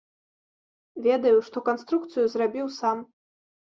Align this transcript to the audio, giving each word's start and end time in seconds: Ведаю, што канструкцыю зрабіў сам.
Ведаю, 1.07 1.37
што 1.49 1.57
канструкцыю 1.69 2.25
зрабіў 2.33 2.67
сам. 2.81 2.97